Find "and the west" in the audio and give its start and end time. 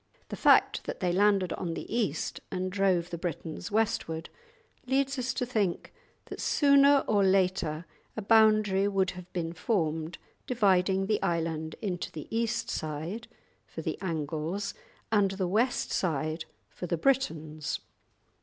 15.11-15.91